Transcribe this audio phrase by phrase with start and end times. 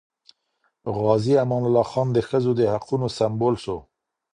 [0.97, 3.77] غازي امان الله خان د ښځو د حقونو سمبول سو.